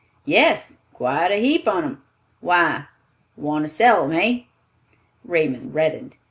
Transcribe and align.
"Yes, 0.25 0.77
quite 0.95 1.29
a 1.31 1.35
heap 1.35 1.67
on 1.67 1.83
'em. 1.83 2.01
Why? 2.39 2.85
Want 3.37 3.65
to 3.65 3.67
steal 3.67 4.03
'em, 4.05 4.13
hey?" 4.13 4.47
Raymond 5.23 5.75
reddened. 5.75 6.17